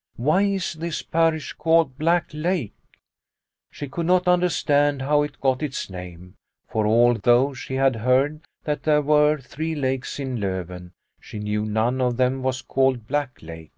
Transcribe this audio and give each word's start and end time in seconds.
"Why 0.14 0.42
is 0.42 0.74
this 0.74 1.02
parish 1.02 1.52
called 1.54 1.98
Black 1.98 2.28
Lake?" 2.32 2.76
She 3.72 3.88
could 3.88 4.06
not 4.06 4.28
under 4.28 4.48
stand 4.48 5.02
how 5.02 5.22
it 5.22 5.40
got 5.40 5.64
its 5.64 5.90
name, 5.90 6.36
for, 6.68 6.86
although 6.86 7.54
she 7.54 7.74
had 7.74 7.96
heard 7.96 8.42
that 8.62 8.84
there 8.84 9.02
were 9.02 9.40
three 9.40 9.74
lakes 9.74 10.20
in 10.20 10.40
Loven, 10.40 10.92
she 11.20 11.40
knew 11.40 11.64
none 11.66 12.00
of 12.00 12.16
them 12.18 12.44
was 12.44 12.62
called 12.62 13.08
Black 13.08 13.42
Lake. 13.42 13.72